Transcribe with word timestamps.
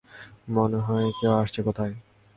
মনে 0.47 0.79
হয় 0.79 1.07
কেউ 1.19 1.31
আসছে- 1.41 1.59
কোথায়? 1.67 1.93